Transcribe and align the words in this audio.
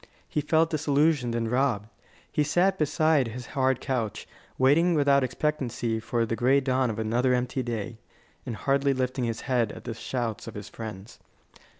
He 0.27 0.41
felt 0.41 0.71
disillusioned 0.71 1.35
and 1.35 1.51
robbed. 1.51 1.87
He 2.31 2.43
sat 2.43 2.79
beside 2.79 3.27
his 3.27 3.45
hard 3.53 3.79
couch, 3.79 4.27
waiting 4.57 4.95
without 4.95 5.23
expectancy 5.23 5.99
for 5.99 6.25
the 6.25 6.35
gray 6.35 6.59
dawn 6.59 6.89
of 6.89 6.97
another 6.97 7.35
empty 7.35 7.61
day, 7.61 7.99
and 8.43 8.55
hardly 8.55 8.95
lifting 8.95 9.25
his 9.25 9.41
head 9.41 9.71
at 9.71 9.83
the 9.83 9.93
shouts 9.93 10.47
of 10.47 10.55
his 10.55 10.69
friends. 10.69 11.19